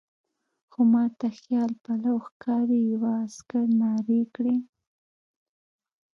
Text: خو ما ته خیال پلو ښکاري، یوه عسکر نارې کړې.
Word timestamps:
خو 0.71 0.81
ما 0.91 1.03
ته 1.19 1.27
خیال 1.39 1.71
پلو 1.83 2.13
ښکاري، 2.27 2.79
یوه 2.93 3.11
عسکر 3.25 3.65
نارې 3.81 4.21
کړې. 4.35 4.57